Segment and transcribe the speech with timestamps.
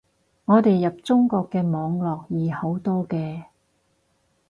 [0.45, 3.43] 我哋入中國嘅網絡易好多嘅